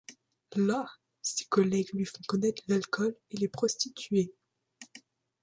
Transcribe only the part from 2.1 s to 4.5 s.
connaître l'alcool et les prostituées.